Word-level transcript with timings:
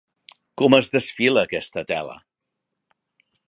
Com 0.61 0.75
es 0.77 0.89
desfila, 0.95 1.43
aquesta 1.49 1.83
tela! 1.93 2.17